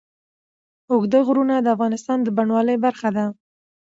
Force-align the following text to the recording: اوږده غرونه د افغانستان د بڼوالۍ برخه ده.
اوږده 0.91 1.19
غرونه 1.27 1.55
د 1.59 1.67
افغانستان 1.75 2.17
د 2.23 2.27
بڼوالۍ 2.37 2.77
برخه 2.85 3.09
ده. 3.15 3.25